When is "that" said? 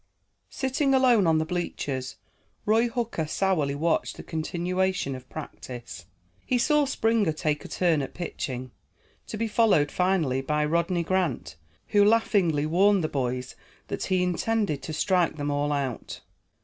13.89-14.05